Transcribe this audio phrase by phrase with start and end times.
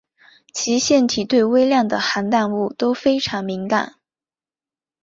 [0.51, 3.97] 其腺体对微量的含氮物都非常敏感。